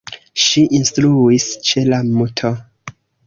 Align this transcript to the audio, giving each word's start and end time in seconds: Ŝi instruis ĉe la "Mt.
Ŝi 0.43 0.61
instruis 0.77 1.45
ĉe 1.69 1.85
la 1.91 2.01
"Mt. 2.17 2.47